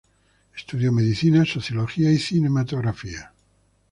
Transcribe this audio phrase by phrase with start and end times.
[0.57, 3.31] Estudió medicina, sociología y cinematografía.